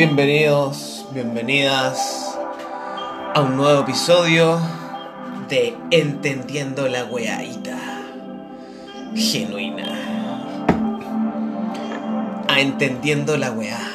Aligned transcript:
Bienvenidos, 0.00 1.06
bienvenidas 1.12 2.38
a 3.34 3.40
un 3.42 3.56
nuevo 3.56 3.82
episodio 3.82 4.58
de 5.48 5.76
Entendiendo 5.90 6.88
la 6.88 7.04
weaita 7.04 7.78
genuina. 9.14 9.94
A 12.48 12.60
Entendiendo 12.60 13.36
la 13.36 13.52
weá. 13.52 13.89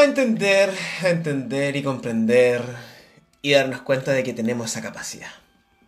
A 0.00 0.04
entender, 0.04 0.74
entender 1.02 1.76
y 1.76 1.82
comprender 1.82 2.62
y 3.42 3.52
darnos 3.52 3.82
cuenta 3.82 4.12
de 4.12 4.22
que 4.22 4.32
tenemos 4.32 4.70
esa 4.70 4.80
capacidad. 4.80 5.28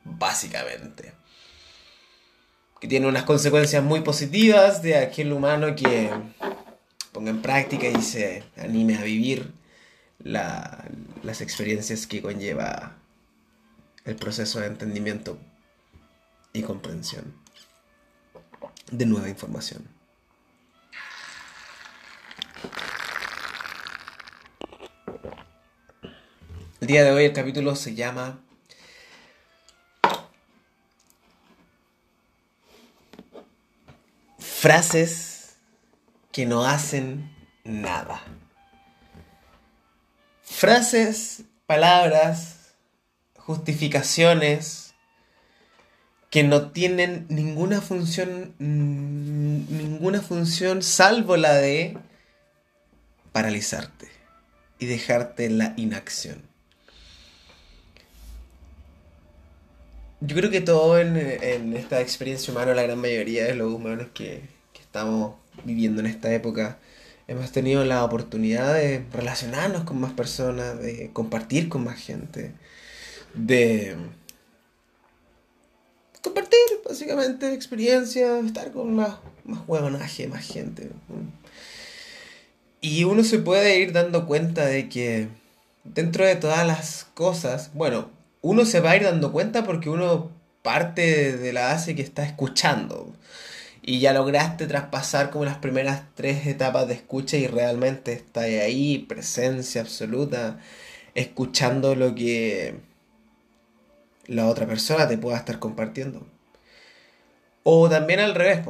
Básicamente. 0.05 1.15
Que 2.79 2.89
tiene 2.89 3.07
unas 3.07 3.23
consecuencias 3.23 3.83
muy 3.83 4.03
positivas 4.03 4.83
de 4.83 4.99
aquel 4.99 5.33
humano 5.33 5.75
que 5.75 6.11
ponga 7.13 7.31
en 7.31 7.41
práctica 7.41 7.87
y 7.87 8.03
se 8.03 8.45
anime 8.59 8.99
a 8.99 9.03
vivir 9.03 9.51
las 10.19 11.41
experiencias 11.41 12.07
que 12.07 12.21
conlleva 12.21 12.99
el 14.05 14.17
proceso 14.17 14.61
de 14.61 14.67
entendimiento 14.67 15.39
y 16.53 16.61
comprensión 16.61 17.35
de 18.91 19.07
nueva 19.07 19.31
información. 19.31 20.02
El 26.83 26.89
día 26.89 27.05
de 27.05 27.13
hoy 27.13 27.27
el 27.27 27.33
capítulo 27.33 27.77
se 27.77 27.95
llama 27.95 28.41
Frases 34.41 35.59
que 36.33 36.45
no 36.45 36.65
hacen 36.65 37.33
nada. 37.63 38.21
Frases, 40.43 41.45
palabras, 41.67 42.75
justificaciones 43.37 44.95
que 46.31 46.43
no 46.43 46.73
tienen 46.73 47.27
ninguna 47.29 47.81
función 47.81 48.57
ninguna 48.59 50.21
función 50.21 50.83
salvo 50.83 51.37
la 51.37 51.55
de 51.55 51.97
paralizarte 53.31 54.09
y 54.81 54.87
dejarte 54.87 55.45
en 55.45 55.59
la 55.59 55.75
inacción. 55.77 56.52
Yo 60.25 60.37
creo 60.37 60.51
que 60.53 60.61
todo 60.61 61.01
en, 61.01 61.17
esta 61.77 62.01
experiencia 62.01 62.53
humana, 62.53 62.75
la 62.75 62.85
gran 62.85 62.99
mayoría 62.99 63.45
de 63.45 63.57
los 63.57 63.73
humanos 63.73 64.07
que, 64.15 64.43
que 64.73 64.81
estamos 64.81 65.35
viviendo 65.65 66.01
en 66.01 66.07
esta 66.07 66.33
época, 66.33 66.79
hemos 67.27 67.51
tenido 67.51 67.85
la 67.85 68.05
oportunidad 68.05 68.73
de 68.75 69.05
relacionarnos 69.13 69.83
con 69.83 70.01
más 70.01 70.13
personas, 70.13 70.79
de 70.79 71.11
compartir 71.13 71.69
con 71.69 71.83
más 71.83 71.99
gente, 71.99 72.53
de 73.35 73.97
compartir 76.23 76.61
básicamente 76.85 77.53
experiencias, 77.53 78.45
estar 78.45 78.71
con 78.71 78.95
más, 78.95 79.17
más 79.45 79.63
huevonaje, 79.67 80.29
más 80.29 80.47
gente. 80.47 80.91
Y 82.81 83.03
uno 83.03 83.25
se 83.25 83.41
puede 83.41 83.81
ir 83.81 83.93
dando 83.93 84.27
cuenta 84.29 84.67
de 84.67 84.89
que 84.89 85.27
dentro 85.83 86.25
de 86.25 86.37
todas 86.37 86.65
las 86.65 87.09
cosas, 87.15 87.73
bueno, 87.75 88.22
uno 88.43 88.65
se 88.67 88.81
va 88.81 88.91
a 88.91 88.97
ir 88.97 89.05
dando 89.05 89.33
cuenta 89.33 89.65
porque 89.65 89.89
uno 89.89 90.31
parte 90.63 91.37
de 91.37 91.53
la 91.53 91.67
base 91.69 91.95
que 91.95 92.03
está 92.03 92.25
escuchando 92.25 93.13
y 93.83 93.99
ya 94.01 94.13
lograste 94.13 94.67
traspasar 94.67 95.31
como 95.31 95.45
las 95.45 95.59
primeras 95.59 96.03
tres 96.15 96.47
etapas 96.47 96.87
de 96.87 96.95
escucha 96.95 97.37
y 97.37 97.47
realmente 97.49 98.13
estás 98.13 98.45
ahí, 98.45 98.99
presencia 98.99 99.81
absoluta, 99.81 100.59
escuchando 101.15 101.97
lo 101.97 102.15
que 102.15 102.77
la 104.27 104.47
otra 104.47 104.67
persona 104.67 105.09
te 105.09 105.19
pueda 105.19 105.37
estar 105.37 105.59
compartiendo. 105.59 106.25
O 107.65 107.89
también 107.89 108.21
al 108.21 108.35
revés, 108.35 108.61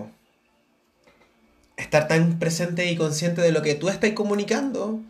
estar 1.77 2.09
tan 2.09 2.38
presente 2.38 2.91
y 2.91 2.97
consciente 2.97 3.43
de 3.43 3.53
lo 3.53 3.62
que 3.62 3.75
tú 3.75 3.91
estás 3.91 4.12
comunicando 4.12 5.00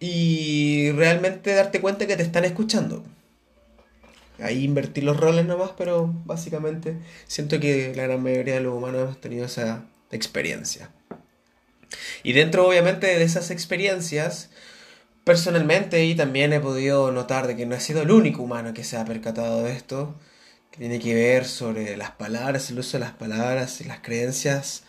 y 0.00 0.90
realmente 0.92 1.54
darte 1.54 1.80
cuenta 1.80 2.06
que 2.06 2.16
te 2.16 2.22
están 2.22 2.44
escuchando 2.44 3.04
ahí 4.40 4.64
invertir 4.64 5.04
los 5.04 5.16
roles 5.16 5.46
nomás, 5.46 5.70
pero 5.76 6.12
básicamente 6.24 6.96
siento 7.26 7.60
que 7.60 7.94
la 7.94 8.04
gran 8.04 8.22
mayoría 8.22 8.54
de 8.54 8.60
los 8.60 8.74
humanos 8.74 9.02
hemos 9.02 9.20
tenido 9.20 9.46
esa 9.46 9.84
experiencia. 10.10 10.90
Y 12.22 12.32
dentro 12.32 12.66
obviamente 12.66 13.06
de 13.06 13.22
esas 13.22 13.50
experiencias, 13.50 14.50
personalmente 15.24 16.04
y 16.04 16.14
también 16.14 16.52
he 16.52 16.60
podido 16.60 17.10
notar 17.12 17.46
de 17.46 17.56
que 17.56 17.66
no 17.66 17.74
he 17.74 17.80
sido 17.80 18.02
el 18.02 18.10
único 18.10 18.42
humano 18.42 18.74
que 18.74 18.84
se 18.84 18.96
ha 18.96 19.04
percatado 19.04 19.62
de 19.62 19.72
esto, 19.72 20.14
que 20.70 20.78
tiene 20.78 20.98
que 20.98 21.14
ver 21.14 21.44
sobre 21.44 21.96
las 21.96 22.10
palabras, 22.12 22.70
el 22.70 22.78
uso 22.78 22.98
de 22.98 23.04
las 23.04 23.12
palabras 23.12 23.80
y 23.80 23.84
las 23.84 24.00
creencias 24.00 24.84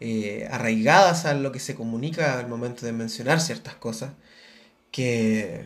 eh, 0.00 0.48
arraigadas 0.50 1.24
a 1.26 1.34
lo 1.34 1.52
que 1.52 1.60
se 1.60 1.74
comunica 1.74 2.38
al 2.38 2.48
momento 2.48 2.86
de 2.86 2.92
mencionar 2.92 3.40
ciertas 3.40 3.74
cosas, 3.74 4.12
que 4.90 5.64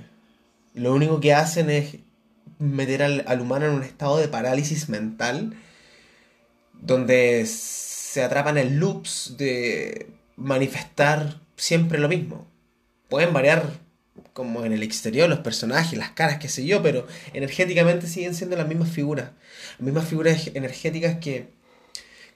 lo 0.74 0.92
único 0.94 1.20
que 1.20 1.34
hacen 1.34 1.70
es 1.70 1.96
meter 2.58 3.02
al, 3.02 3.40
humano 3.40 3.66
en 3.66 3.72
un 3.72 3.82
estado 3.82 4.18
de 4.18 4.28
parálisis 4.28 4.88
mental, 4.88 5.54
donde 6.72 7.46
se 7.46 8.22
atrapan 8.22 8.58
en 8.58 8.78
loops 8.78 9.36
de 9.36 10.08
manifestar 10.36 11.40
siempre 11.56 11.98
lo 11.98 12.08
mismo. 12.08 12.46
Pueden 13.08 13.32
variar 13.32 13.70
como 14.32 14.64
en 14.64 14.72
el 14.72 14.82
exterior 14.82 15.28
los 15.28 15.40
personajes, 15.40 15.98
las 15.98 16.10
caras, 16.10 16.38
qué 16.38 16.48
sé 16.48 16.66
yo, 16.66 16.82
pero 16.82 17.06
energéticamente 17.32 18.06
siguen 18.06 18.34
siendo 18.34 18.56
las 18.56 18.66
mismas 18.66 18.90
figuras. 18.90 19.30
Las 19.78 19.80
mismas 19.80 20.08
figuras 20.08 20.50
energéticas 20.54 21.16
que, 21.18 21.48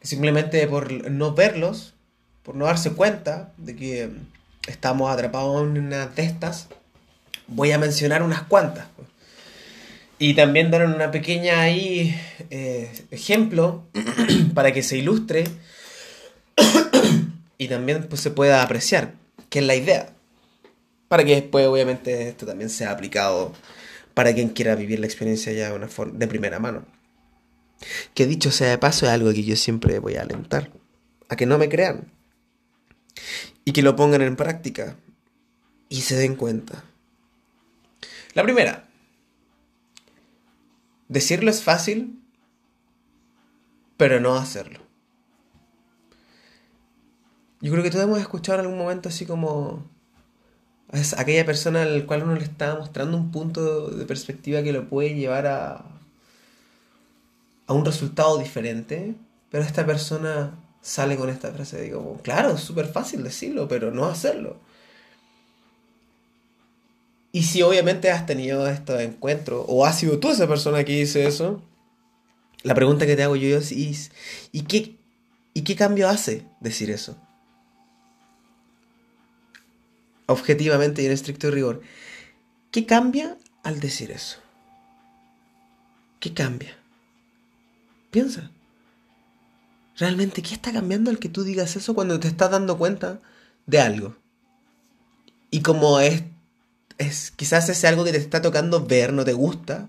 que 0.00 0.06
simplemente 0.06 0.66
por 0.68 1.10
no 1.10 1.34
verlos, 1.34 1.94
por 2.42 2.54
no 2.54 2.66
darse 2.66 2.92
cuenta 2.92 3.52
de 3.56 3.76
que 3.76 4.10
estamos 4.68 5.10
atrapados 5.10 5.62
en 5.62 5.78
una 5.78 6.06
de 6.06 6.22
estas, 6.22 6.68
voy 7.46 7.72
a 7.72 7.78
mencionar 7.78 8.22
unas 8.22 8.42
cuantas. 8.42 8.86
Y 10.18 10.34
también 10.34 10.70
dar 10.70 10.84
una 10.84 11.10
pequeña 11.10 11.60
ahí 11.60 12.14
eh, 12.50 12.90
ejemplo 13.10 13.84
para 14.54 14.72
que 14.72 14.82
se 14.82 14.98
ilustre 14.98 15.44
y 17.58 17.68
también 17.68 18.04
pues, 18.08 18.20
se 18.20 18.30
pueda 18.30 18.62
apreciar, 18.62 19.14
que 19.48 19.60
es 19.60 19.64
la 19.64 19.76
idea. 19.76 20.10
Para 21.08 21.24
que 21.24 21.36
después 21.36 21.66
obviamente 21.66 22.28
esto 22.28 22.46
también 22.46 22.68
sea 22.68 22.90
aplicado 22.90 23.52
para 24.12 24.34
quien 24.34 24.48
quiera 24.48 24.74
vivir 24.74 24.98
la 24.98 25.06
experiencia 25.06 25.52
ya 25.52 25.68
de, 25.70 25.76
una 25.76 25.88
forma, 25.88 26.18
de 26.18 26.26
primera 26.26 26.58
mano. 26.58 26.84
Que 28.14 28.26
dicho 28.26 28.50
sea 28.50 28.70
de 28.70 28.78
paso 28.78 29.06
es 29.06 29.12
algo 29.12 29.32
que 29.32 29.44
yo 29.44 29.54
siempre 29.54 30.00
voy 30.00 30.16
a 30.16 30.22
alentar. 30.22 30.70
A 31.28 31.36
que 31.36 31.46
no 31.46 31.56
me 31.58 31.68
crean. 31.68 32.10
Y 33.68 33.72
que 33.72 33.82
lo 33.82 33.96
pongan 33.96 34.22
en 34.22 34.36
práctica. 34.36 34.96
Y 35.90 36.00
se 36.00 36.16
den 36.16 36.36
cuenta. 36.36 36.84
La 38.32 38.42
primera, 38.42 38.88
Decirlo 41.08 41.50
es 41.50 41.62
fácil, 41.62 42.22
pero 43.96 44.20
no 44.20 44.36
hacerlo. 44.36 44.80
Yo 47.60 47.72
creo 47.72 47.82
que 47.82 47.90
todos 47.90 48.04
hemos 48.04 48.20
escuchado 48.20 48.60
en 48.60 48.66
algún 48.66 48.78
momento 48.78 49.08
así 49.08 49.24
como 49.24 49.84
es 50.92 51.18
aquella 51.18 51.44
persona 51.44 51.82
al 51.82 52.06
cual 52.06 52.22
uno 52.22 52.34
le 52.34 52.44
está 52.44 52.76
mostrando 52.76 53.16
un 53.16 53.30
punto 53.30 53.88
de 53.88 54.04
perspectiva 54.04 54.62
que 54.62 54.72
lo 54.72 54.88
puede 54.88 55.14
llevar 55.14 55.46
a, 55.46 55.84
a 57.66 57.72
un 57.72 57.84
resultado 57.84 58.38
diferente, 58.38 59.14
pero 59.50 59.64
esta 59.64 59.84
persona 59.84 60.52
sale 60.80 61.16
con 61.16 61.28
esta 61.28 61.52
frase, 61.52 61.82
digo, 61.82 62.18
claro, 62.22 62.52
es 62.52 62.60
súper 62.60 62.86
fácil 62.88 63.22
decirlo, 63.22 63.68
pero 63.68 63.90
no 63.90 64.06
hacerlo. 64.06 64.58
Y 67.32 67.42
si 67.42 67.62
obviamente 67.62 68.10
has 68.10 68.26
tenido 68.26 68.66
estos 68.68 69.00
encuentros, 69.00 69.64
o 69.68 69.84
has 69.84 69.98
sido 69.98 70.18
tú 70.18 70.30
esa 70.30 70.48
persona 70.48 70.84
que 70.84 70.92
dice 70.92 71.26
eso, 71.26 71.62
la 72.62 72.74
pregunta 72.74 73.06
que 73.06 73.16
te 73.16 73.22
hago 73.22 73.36
yo 73.36 73.56
es, 73.58 73.70
¿y, 73.72 74.62
qué, 74.62 74.96
¿y 75.54 75.62
qué 75.62 75.76
cambio 75.76 76.08
hace 76.08 76.46
decir 76.60 76.90
eso? 76.90 77.16
Objetivamente 80.26 81.02
y 81.02 81.06
en 81.06 81.12
estricto 81.12 81.50
rigor, 81.50 81.82
¿qué 82.70 82.86
cambia 82.86 83.36
al 83.62 83.80
decir 83.80 84.10
eso? 84.10 84.38
¿Qué 86.20 86.34
cambia? 86.34 86.76
Piensa. 88.10 88.50
¿Realmente 89.98 90.42
qué 90.42 90.54
está 90.54 90.72
cambiando 90.72 91.10
al 91.10 91.18
que 91.18 91.28
tú 91.28 91.42
digas 91.42 91.76
eso 91.76 91.94
cuando 91.94 92.20
te 92.20 92.28
estás 92.28 92.50
dando 92.50 92.78
cuenta 92.78 93.20
de 93.68 93.80
algo. 93.80 94.16
Y 95.50 95.60
como 95.60 96.00
es, 96.00 96.24
es 96.96 97.30
quizás 97.30 97.68
ese 97.68 97.86
algo 97.86 98.04
que 98.04 98.12
te 98.12 98.18
está 98.18 98.42
tocando 98.42 98.86
ver 98.86 99.12
no 99.12 99.24
te 99.24 99.34
gusta, 99.34 99.88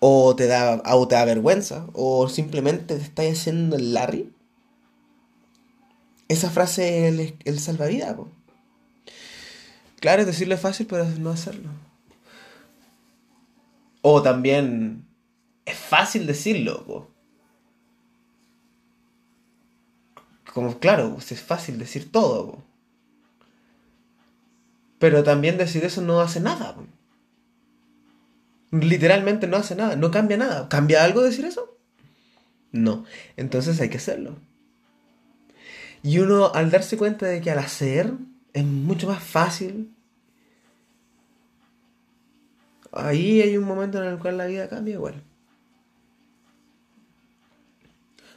o 0.00 0.34
te 0.34 0.46
da, 0.46 0.82
o 0.84 1.06
te 1.06 1.14
da 1.14 1.24
vergüenza, 1.24 1.86
o 1.92 2.28
simplemente 2.28 2.96
te 2.96 3.02
está 3.02 3.22
haciendo 3.22 3.76
el 3.76 3.92
Larry, 3.92 4.32
esa 6.28 6.50
frase 6.50 7.06
es 7.06 7.14
el, 7.14 7.36
el 7.44 7.60
salvavidas. 7.60 8.16
Claro, 10.00 10.22
es 10.22 10.26
decirlo 10.26 10.54
es 10.54 10.60
fácil, 10.60 10.86
pero 10.86 11.04
es 11.04 11.18
no 11.18 11.30
hacerlo. 11.30 11.70
O 14.00 14.22
también 14.22 15.06
es 15.64 15.76
fácil 15.76 16.26
decirlo. 16.26 17.13
Como 20.54 20.78
claro, 20.78 21.16
es 21.18 21.42
fácil 21.42 21.78
decir 21.78 22.10
todo. 22.10 22.62
Pero 24.98 25.22
también 25.22 25.58
decir 25.58 25.84
eso 25.84 26.00
no 26.00 26.20
hace 26.20 26.40
nada. 26.40 26.76
Literalmente 28.70 29.46
no 29.46 29.58
hace 29.58 29.74
nada, 29.74 29.96
no 29.96 30.10
cambia 30.10 30.38
nada. 30.38 30.68
¿Cambia 30.68 31.04
algo 31.04 31.22
decir 31.22 31.44
eso? 31.44 31.76
No. 32.72 33.04
Entonces 33.36 33.78
hay 33.80 33.90
que 33.90 33.98
hacerlo. 33.98 34.36
Y 36.02 36.18
uno 36.18 36.52
al 36.54 36.70
darse 36.70 36.96
cuenta 36.96 37.26
de 37.26 37.40
que 37.42 37.50
al 37.50 37.58
hacer 37.58 38.12
es 38.52 38.64
mucho 38.64 39.08
más 39.08 39.22
fácil 39.22 39.94
ahí 42.94 43.42
hay 43.42 43.56
un 43.56 43.64
momento 43.64 44.02
en 44.02 44.08
el 44.08 44.18
cual 44.18 44.38
la 44.38 44.46
vida 44.46 44.68
cambia 44.68 44.94
igual. 44.94 45.22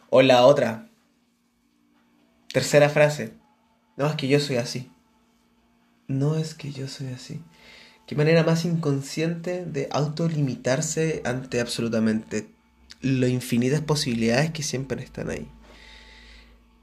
O 0.10 0.22
la 0.22 0.46
otra. 0.46 0.87
Tercera 2.52 2.90
frase. 2.90 3.34
No 3.98 4.08
es 4.08 4.16
que 4.16 4.28
yo 4.28 4.40
soy 4.40 4.58
así. 4.58 4.92
No 6.08 6.38
es 6.38 6.54
que 6.54 6.72
yo 6.72 6.88
soy 6.88 7.08
así. 7.08 7.42
Qué 8.06 8.16
manera 8.16 8.44
más 8.44 8.64
inconsciente 8.64 9.66
de 9.66 9.90
autolimitarse 9.92 11.22
ante 11.26 11.60
absolutamente 11.60 12.50
lo 13.02 13.28
infinitas 13.28 13.82
posibilidades 13.82 14.52
que 14.52 14.64
siempre 14.64 15.04
están 15.04 15.30
ahí. 15.30 15.50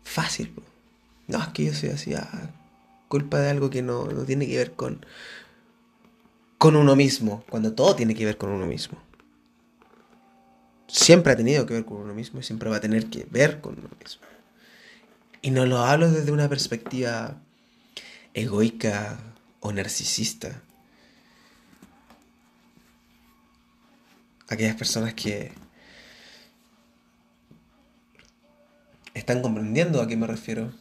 Fácil. 0.02 0.54
No 1.26 1.40
es 1.40 1.48
que 1.48 1.64
yo 1.64 1.72
soy 1.72 1.88
así. 1.90 2.14
Ah, 2.14 2.50
culpa 3.08 3.38
de 3.40 3.50
algo 3.50 3.70
que 3.70 3.82
no, 3.82 4.06
no 4.06 4.24
tiene 4.24 4.46
que 4.46 4.56
ver 4.58 4.72
con, 4.72 5.06
con 6.58 6.76
uno 6.76 6.94
mismo, 6.96 7.44
cuando 7.48 7.72
todo 7.72 7.96
tiene 7.96 8.14
que 8.14 8.24
ver 8.24 8.36
con 8.36 8.50
uno 8.50 8.66
mismo. 8.66 8.98
Siempre 10.88 11.32
ha 11.32 11.36
tenido 11.36 11.64
que 11.64 11.74
ver 11.74 11.84
con 11.84 11.98
uno 11.98 12.14
mismo 12.14 12.40
y 12.40 12.42
siempre 12.42 12.68
va 12.68 12.76
a 12.76 12.80
tener 12.80 13.06
que 13.06 13.26
ver 13.30 13.60
con 13.60 13.78
uno 13.78 13.88
mismo. 13.98 14.22
Y 15.44 15.50
no 15.50 15.66
lo 15.66 15.80
hablo 15.80 16.10
desde 16.10 16.32
una 16.32 16.48
perspectiva 16.48 17.36
egoica 18.32 19.18
o 19.60 19.72
narcisista. 19.72 20.62
Aquellas 24.48 24.74
personas 24.74 25.12
que 25.12 25.52
están 29.12 29.42
comprendiendo 29.42 30.00
a 30.00 30.08
qué 30.08 30.16
me 30.16 30.26
refiero. 30.26 30.72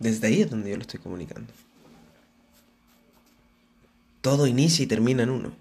Desde 0.00 0.26
ahí 0.26 0.42
es 0.42 0.50
donde 0.50 0.70
yo 0.70 0.76
lo 0.78 0.82
estoy 0.82 0.98
comunicando. 0.98 1.52
Todo 4.20 4.48
inicia 4.48 4.82
y 4.82 4.88
termina 4.88 5.22
en 5.22 5.30
uno. 5.30 5.52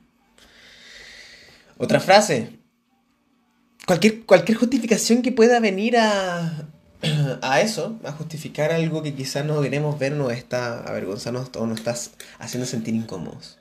Otra 1.77 1.99
frase. 1.99 2.57
Cualquier, 3.85 4.25
cualquier 4.25 4.57
justificación 4.57 5.21
que 5.21 5.31
pueda 5.31 5.59
venir 5.59 5.95
a, 5.97 6.71
a 7.41 7.61
eso, 7.61 7.99
a 8.03 8.11
justificar 8.11 8.71
algo 8.71 9.03
que 9.03 9.13
quizás 9.13 9.45
no 9.45 9.61
queremos 9.61 9.97
ver, 9.99 10.13
nos 10.13 10.31
está 10.31 10.79
avergonzando 10.83 11.49
o 11.57 11.67
nos 11.67 11.79
está 11.79 11.95
haciendo 12.39 12.65
sentir 12.65 12.95
incómodos. 12.95 13.57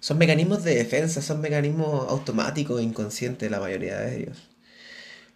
Son 0.00 0.18
mecanismos 0.18 0.64
de 0.64 0.74
defensa, 0.74 1.22
son 1.22 1.40
mecanismos 1.40 2.08
automáticos 2.08 2.80
e 2.80 2.84
inconscientes 2.84 3.50
la 3.50 3.60
mayoría 3.60 3.98
de 4.00 4.18
ellos. 4.18 4.48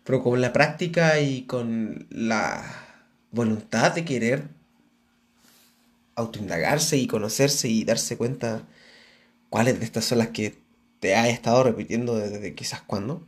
Pero 0.03 0.23
con 0.23 0.41
la 0.41 0.53
práctica 0.53 1.21
y 1.21 1.43
con 1.43 2.07
la 2.11 2.65
voluntad 3.31 3.93
de 3.93 4.05
querer 4.05 4.49
autoindagarse 6.17 6.97
y 6.97 7.07
conocerse 7.07 7.69
y 7.69 7.85
darse 7.85 8.17
cuenta 8.17 8.63
cuáles 9.51 9.79
de 9.79 9.85
estas 9.85 10.05
son 10.05 10.19
las 10.19 10.29
que 10.29 10.59
te 11.01 11.15
has 11.15 11.29
estado 11.29 11.63
repitiendo 11.63 12.17
desde 12.17 12.55
quizás 12.55 12.83
cuándo. 12.83 13.25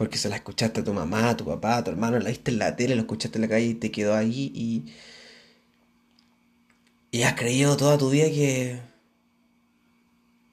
Porque 0.00 0.16
se 0.16 0.30
las 0.30 0.38
escuchaste 0.38 0.80
a 0.80 0.84
tu 0.84 0.94
mamá, 0.94 1.28
a 1.28 1.36
tu 1.36 1.44
papá, 1.44 1.76
a 1.76 1.84
tu 1.84 1.90
hermano, 1.90 2.18
la 2.18 2.30
viste 2.30 2.50
en 2.50 2.58
la 2.58 2.74
tele, 2.74 2.94
lo 2.94 3.02
escuchaste 3.02 3.36
en 3.36 3.42
la 3.42 3.48
calle 3.48 3.66
y 3.66 3.74
te 3.74 3.90
quedó 3.90 4.14
ahí 4.14 4.50
y. 4.54 4.86
Y 7.10 7.22
has 7.24 7.34
creído 7.34 7.76
toda 7.76 7.98
tu 7.98 8.08
vida 8.08 8.24
que. 8.28 8.80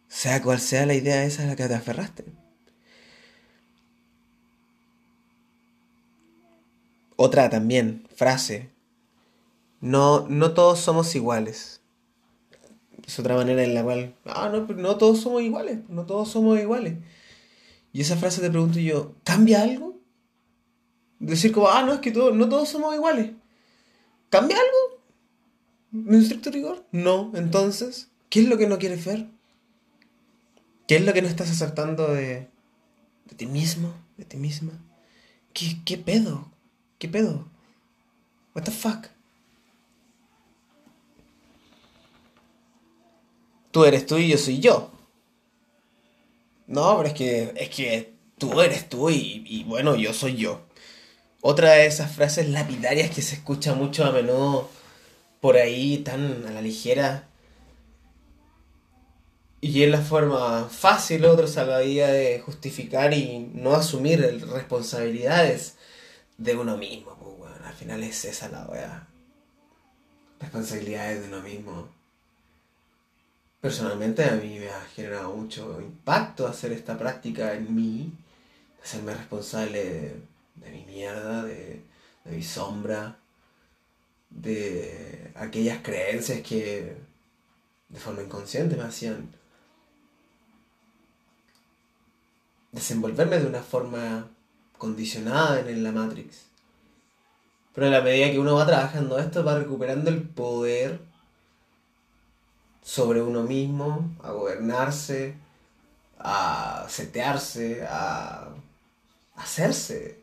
Sea 0.10 0.42
cual 0.44 0.60
sea 0.60 0.86
la 0.86 0.96
idea 0.96 1.24
esa 1.24 1.44
a 1.44 1.46
la 1.46 1.56
que 1.56 1.66
te 1.66 1.76
aferraste. 1.76 2.26
Otra 7.16 7.50
también, 7.50 8.06
frase. 8.14 8.70
No, 9.80 10.28
no 10.28 10.54
todos 10.54 10.80
somos 10.82 11.16
iguales 11.16 11.78
es 13.08 13.18
otra 13.20 13.36
manera 13.36 13.64
en 13.64 13.74
la 13.74 13.84
cual, 13.84 14.16
ah, 14.26 14.50
no, 14.52 14.68
no 14.76 14.98
todos 14.98 15.22
somos 15.22 15.42
iguales, 15.42 15.80
no 15.88 16.06
todos 16.06 16.28
somos 16.28 16.60
iguales. 16.60 16.96
Y 17.98 18.02
esa 18.02 18.16
frase 18.16 18.42
te 18.42 18.52
pregunto 18.52 18.78
yo, 18.78 19.16
¿cambia 19.24 19.64
algo? 19.64 20.00
Decir 21.18 21.52
como, 21.52 21.70
ah, 21.70 21.82
no, 21.82 21.94
es 21.94 22.00
que 22.00 22.12
no 22.12 22.48
todos 22.48 22.70
somos 22.70 22.94
iguales. 22.94 23.32
¿Cambia 24.30 24.56
algo? 24.56 26.12
¿En 26.12 26.14
estricto 26.14 26.52
rigor? 26.52 26.86
No, 26.92 27.32
entonces, 27.34 28.12
¿qué 28.30 28.42
es 28.42 28.50
lo 28.50 28.60
que 28.60 28.68
no 28.68 28.78
quieres 28.78 29.04
ver? 29.04 29.26
¿Qué 30.88 30.98
es 30.98 31.06
lo 31.06 31.12
que 31.12 31.24
no 31.24 31.28
estás 31.28 31.50
aceptando 31.50 32.14
de, 32.14 32.48
de 33.26 33.36
ti 33.36 33.48
mismo, 33.48 33.96
de 34.16 34.26
ti 34.26 34.38
misma? 34.38 34.74
¿Qué, 35.54 35.80
¿Qué 35.84 35.98
pedo? 35.98 36.52
¿Qué 37.00 37.08
pedo? 37.08 37.48
What 38.54 38.66
the 38.66 38.72
fuck? 38.72 39.08
tú 43.72 43.86
eres 43.86 44.06
tú 44.06 44.18
y 44.18 44.28
yo 44.28 44.38
soy 44.38 44.60
yo. 44.60 44.92
No, 46.68 46.98
pero 46.98 47.08
es 47.10 47.14
que, 47.16 47.54
es 47.56 47.70
que 47.70 48.14
tú 48.38 48.62
eres 48.62 48.90
tú 48.90 49.10
y, 49.10 49.64
bueno, 49.68 49.96
yo 49.96 50.14
soy 50.14 50.36
yo. 50.36 50.62
Otra 51.42 51.72
de 51.72 51.86
esas 51.86 52.12
frases 52.12 52.50
lapidarias 52.50 53.10
que 53.10 53.22
se 53.22 53.36
escucha 53.36 53.74
mucho 53.74 54.06
a 54.06 54.12
menudo 54.12 54.70
por 55.40 55.56
ahí, 55.56 56.00
tan 56.00 56.46
a 56.46 56.52
la 56.52 56.62
ligera. 56.62 57.30
Y 59.62 59.84
es 59.84 59.90
la 59.90 60.02
forma 60.02 60.68
fácil, 60.70 61.26
otro 61.26 61.48
salvavidas 61.48 62.12
de 62.12 62.42
justificar 62.46 63.14
y 63.14 63.40
no 63.54 63.74
asumir 63.74 64.20
responsabilidades 64.52 65.78
de 66.38 66.56
uno 66.56 66.78
mismo. 66.78 67.16
Pues, 67.16 67.38
bueno, 67.38 67.66
al 67.66 67.74
final 67.74 68.04
es 68.04 68.26
esa 68.26 68.50
la 68.50 68.66
wea. 68.66 69.08
Responsabilidades 70.40 71.22
de 71.22 71.28
uno 71.30 71.42
mismo. 71.42 71.97
Personalmente 73.62 74.24
a 74.24 74.36
mí 74.36 74.60
me 74.60 74.70
ha 74.70 74.82
generado 74.82 75.34
mucho 75.34 75.82
impacto 75.82 76.46
hacer 76.48 76.72
esta 76.72 76.98
práctica 76.98 77.54
en 77.56 77.76
mí, 77.76 78.14
hacerme 78.84 79.16
responsable 79.16 80.14
de, 80.56 80.72
mi 80.72 80.86
mierda, 80.86 81.44
de, 81.44 81.82
mi 82.26 82.44
sombra, 82.44 83.18
de 84.30 85.32
aquellas 85.36 85.82
creencias 85.82 86.42
que 86.42 86.98
de 87.90 88.00
forma 88.00 88.22
inconsciente 88.22 88.76
me 88.76 88.84
hacían 88.84 89.34
desenvolverme 92.72 93.40
de 93.40 93.48
una 93.48 93.64
forma 93.64 94.30
condicionada 94.78 95.60
en 95.68 95.84
la 95.84 95.92
Matrix. 95.92 96.46
Pero 97.74 97.88
a 97.88 97.90
la 97.90 98.02
medida 98.02 98.32
que 98.32 98.40
uno 98.40 98.56
va 98.56 98.68
trabajando 98.68 99.18
esto, 99.18 99.44
va 99.44 99.58
recuperando 99.58 100.12
el 100.12 100.22
poder 100.22 101.00
sobre 102.88 103.22
uno 103.22 103.44
mismo, 103.44 104.16
a 104.24 104.32
gobernarse, 104.32 105.36
a 106.20 106.86
setearse, 106.88 107.86
a 107.86 108.48
hacerse 109.36 110.22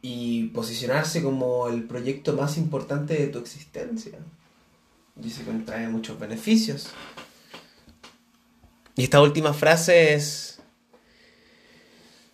y 0.00 0.44
posicionarse 0.54 1.22
como 1.22 1.68
el 1.68 1.84
proyecto 1.84 2.32
más 2.32 2.56
importante 2.56 3.12
de 3.12 3.26
tu 3.26 3.38
existencia. 3.38 4.18
Dice 5.16 5.44
que 5.44 5.52
trae 5.66 5.86
muchos 5.86 6.18
beneficios. 6.18 6.88
Y 8.94 9.04
esta 9.04 9.20
última 9.20 9.52
frase 9.52 10.14
es, 10.14 10.60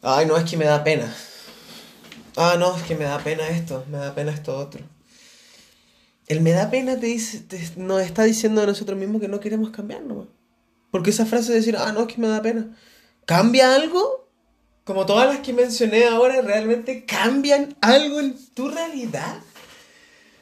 ay 0.03 0.27
no, 0.27 0.37
es 0.37 0.49
que 0.49 0.57
me 0.57 0.67
da 0.67 0.85
pena. 0.85 1.13
Ah, 2.37 2.55
no, 2.57 2.77
es 2.77 2.85
que 2.85 2.95
me 2.95 3.07
da 3.07 3.19
pena 3.19 3.49
esto, 3.49 3.85
me 3.91 3.99
da 3.99 4.15
pena 4.15 4.31
esto 4.31 4.57
otro. 4.57 4.92
El 6.27 6.41
me 6.41 6.53
da 6.53 6.71
pena 6.71 6.99
te 6.99 7.07
dice, 7.07 7.45
nos 7.77 8.03
está 8.03 8.25
diciendo 8.25 8.63
a 8.63 8.67
nosotros 8.67 8.99
mismos 8.99 9.21
que 9.21 9.29
no 9.29 9.41
queremos 9.41 9.71
cambiar 9.71 10.03
nomás. 10.03 10.29
Porque 10.91 11.11
esa 11.11 11.27
frase 11.27 11.53
de 11.53 11.59
decir, 11.59 11.77
ah, 11.77 11.93
no, 11.93 12.03
es 12.03 12.15
que 12.15 12.21
me 12.21 12.29
da 12.29 12.43
pena. 12.43 12.77
¿Cambia 13.25 13.75
algo? 13.75 14.29
Como 14.85 15.07
todas 15.07 15.27
las 15.27 15.39
que 15.45 15.53
mencioné 15.53 16.07
ahora, 16.07 16.41
¿realmente 16.43 17.05
cambian 17.05 17.77
algo 17.81 18.21
en 18.21 18.37
tu 18.55 18.69
realidad? 18.69 19.39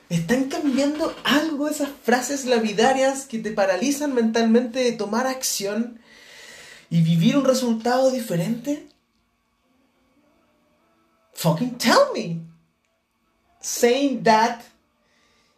¿Están 0.08 0.44
cambiando 0.46 1.14
algo 1.22 1.68
esas 1.68 1.90
frases 2.02 2.44
lapidarias 2.44 3.26
que 3.26 3.38
te 3.38 3.52
paralizan 3.52 4.12
mentalmente 4.12 4.80
de 4.80 4.92
tomar 4.92 5.26
acción 5.26 6.00
y 6.90 7.02
vivir 7.02 7.36
un 7.36 7.44
resultado 7.44 8.10
diferente? 8.10 8.88
Fucking 11.34 11.78
tell 11.78 12.12
me. 12.12 12.40
Saying 13.60 14.24
that 14.24 14.62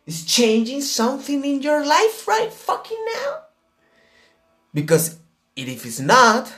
is 0.07 0.25
changing 0.25 0.81
something 0.81 1.45
in 1.45 1.63
your 1.63 1.85
life 1.85 2.27
right 2.27 2.53
fucking 2.53 3.05
now. 3.15 3.43
Because 4.75 5.19
if 5.55 5.87
it's 5.87 6.01
not, 6.01 6.53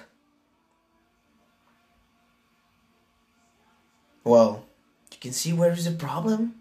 well, 4.22 4.64
you 5.12 5.18
can 5.20 5.32
see 5.32 5.52
where 5.52 5.72
is 5.72 5.84
the 5.84 5.90
problem. 5.92 6.54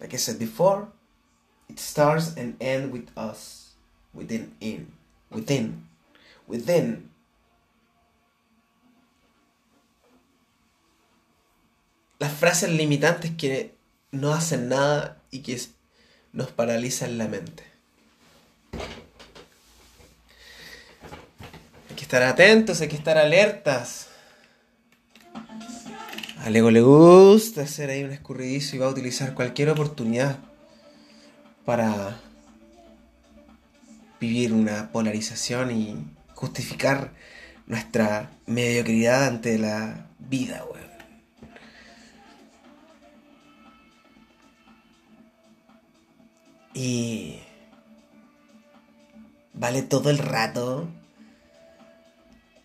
Like 0.00 0.14
I 0.14 0.16
said 0.16 0.38
before, 0.38 0.88
it 1.68 1.78
starts 1.78 2.34
and 2.34 2.56
ends 2.60 2.92
with 2.92 3.08
us, 3.16 3.74
within, 4.12 4.52
in, 4.60 4.92
within, 5.30 5.86
within. 6.48 7.11
Las 12.22 12.34
frases 12.34 12.70
limitantes 12.70 13.32
que 13.32 13.74
no 14.12 14.32
hacen 14.32 14.68
nada 14.68 15.20
y 15.32 15.40
que 15.40 15.60
nos 16.32 16.52
paralizan 16.52 17.18
la 17.18 17.26
mente. 17.26 17.64
Hay 21.90 21.96
que 21.96 22.02
estar 22.02 22.22
atentos, 22.22 22.80
hay 22.80 22.86
que 22.86 22.94
estar 22.94 23.18
alertas. 23.18 24.06
Al 26.38 26.54
ego 26.54 26.70
le 26.70 26.80
gusta 26.80 27.62
hacer 27.62 27.90
ahí 27.90 28.04
un 28.04 28.12
escurridizo 28.12 28.76
y 28.76 28.78
va 28.78 28.86
a 28.86 28.90
utilizar 28.90 29.34
cualquier 29.34 29.70
oportunidad 29.70 30.38
para 31.64 32.20
vivir 34.20 34.52
una 34.52 34.92
polarización 34.92 35.72
y 35.72 36.06
justificar 36.34 37.14
nuestra 37.66 38.30
mediocridad 38.46 39.26
ante 39.26 39.58
la 39.58 40.06
vida, 40.20 40.64
weón. 40.72 40.91
Y 46.84 47.38
vale 49.54 49.82
todo 49.82 50.10
el 50.10 50.18
rato 50.18 50.88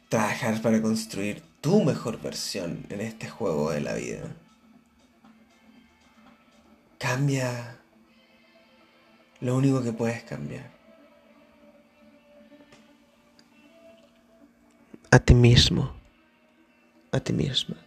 trabajar 0.10 0.60
para 0.64 0.82
construir 0.82 1.44
tu 1.62 1.84
mejor 1.84 2.20
versión 2.20 2.88
en 2.90 3.02
este 3.02 3.30
juego 3.30 3.70
de 3.70 3.82
la 3.82 3.94
vida. 3.94 4.36
Cambia 6.98 7.80
lo 9.40 9.56
único 9.56 9.84
que 9.84 9.94
puedes 9.94 10.24
cambiar. 10.24 10.72
A 15.12 15.20
ti 15.20 15.36
mismo. 15.36 15.94
A 17.12 17.20
ti 17.20 17.34
misma. 17.34 17.87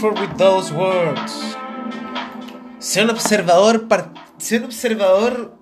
Careful 0.00 0.20
with 0.20 0.36
those 0.36 0.72
words. 0.72 1.56
Sé 2.78 3.02
un 3.02 3.10
observador, 3.10 3.86
sé 4.38 4.56
un 4.56 4.64
observador 4.64 5.54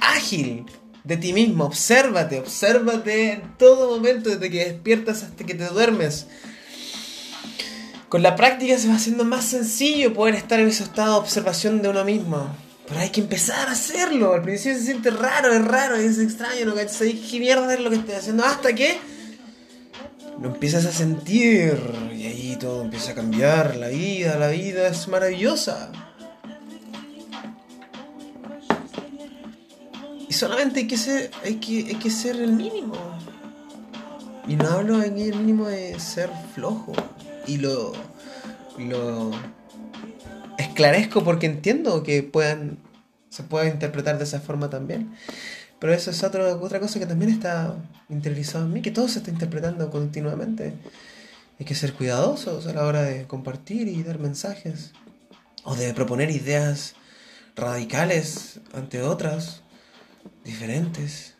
ágil 0.00 0.66
de 1.04 1.16
ti 1.16 1.32
mismo. 1.32 1.64
Obsérvate, 1.64 2.40
obsérvate 2.40 3.32
en 3.32 3.56
todo 3.56 3.96
momento, 3.96 4.30
desde 4.30 4.50
que 4.50 4.64
despiertas 4.64 5.22
hasta 5.22 5.44
que 5.44 5.54
te 5.54 5.66
duermes. 5.66 6.26
Con 8.08 8.22
la 8.22 8.34
práctica 8.36 8.78
se 8.78 8.88
va 8.88 8.94
haciendo 8.94 9.24
más 9.24 9.44
sencillo 9.44 10.14
poder 10.14 10.34
estar 10.34 10.58
en 10.58 10.68
ese 10.68 10.82
estado 10.82 11.14
de 11.14 11.20
observación 11.20 11.82
de 11.82 11.90
uno 11.90 12.04
mismo. 12.04 12.48
Pero 12.88 13.00
hay 13.00 13.10
que 13.10 13.20
empezar 13.20 13.68
a 13.68 13.72
hacerlo. 13.72 14.32
Al 14.32 14.42
principio 14.42 14.78
se 14.78 14.86
siente 14.86 15.10
raro, 15.10 15.52
es 15.52 15.64
raro, 15.64 15.94
es 15.94 16.18
extraño, 16.18 16.64
no 16.64 16.74
sé 16.88 17.20
qué 17.20 17.38
mierda 17.38 17.74
es 17.74 17.80
lo 17.80 17.90
que 17.90 17.96
estoy 17.96 18.14
haciendo. 18.14 18.44
Hasta 18.44 18.74
que 18.74 18.98
lo 20.40 20.48
empiezas 20.48 20.86
a 20.86 20.92
sentir 20.92 21.78
y 22.14 22.26
ahí 22.26 22.56
todo 22.60 22.82
empieza 22.82 23.12
a 23.12 23.14
cambiar. 23.14 23.76
La 23.76 23.88
vida, 23.88 24.36
la 24.38 24.48
vida 24.48 24.88
es 24.88 25.08
maravillosa. 25.08 25.90
Y 30.28 30.32
solamente 30.32 30.80
hay 30.80 30.86
que 30.86 30.96
ser, 30.96 31.30
hay 31.44 31.56
que, 31.56 31.86
hay 31.88 31.94
que 31.96 32.10
ser 32.10 32.36
el 32.36 32.52
mínimo. 32.52 32.94
Y 34.46 34.56
no 34.56 34.68
hablo 34.68 35.02
en 35.02 35.18
el 35.18 35.34
mínimo 35.34 35.66
de 35.66 35.98
ser 35.98 36.30
flojo. 36.54 36.92
Y 37.46 37.56
lo, 37.56 37.92
lo 38.78 39.30
esclarezco 40.58 41.24
porque 41.24 41.46
entiendo 41.46 42.02
que 42.02 42.22
puedan, 42.22 42.78
se 43.30 43.42
pueda 43.42 43.66
interpretar 43.66 44.18
de 44.18 44.24
esa 44.24 44.40
forma 44.40 44.70
también. 44.70 45.14
Pero 45.78 45.92
eso 45.92 46.10
es 46.10 46.22
otra 46.24 46.80
cosa 46.80 46.98
que 46.98 47.06
también 47.06 47.30
está 47.30 47.76
interiorizado 48.08 48.64
en 48.64 48.72
mí, 48.72 48.82
que 48.82 48.90
todo 48.90 49.08
se 49.08 49.18
está 49.18 49.30
interpretando 49.30 49.90
continuamente. 49.90 50.74
Hay 51.58 51.66
que 51.66 51.74
ser 51.74 51.94
cuidadosos 51.94 52.66
a 52.66 52.72
la 52.72 52.84
hora 52.84 53.02
de 53.02 53.26
compartir 53.26 53.88
y 53.88 54.02
dar 54.02 54.18
mensajes. 54.18 54.92
O 55.64 55.74
de 55.74 55.92
proponer 55.94 56.30
ideas 56.30 56.94
radicales 57.54 58.60
ante 58.72 59.02
otras, 59.02 59.62
diferentes. 60.44 61.34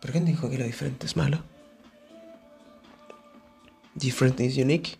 ¿Pero 0.00 0.12
quién 0.12 0.24
dijo 0.24 0.48
que 0.48 0.58
lo 0.58 0.64
diferente 0.64 1.06
es 1.06 1.16
malo? 1.16 1.42
Different 3.94 4.38
is 4.40 4.56
unique. 4.56 4.96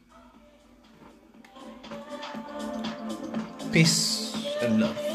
Peace 3.70 4.32
and 4.62 4.80
love. 4.80 5.07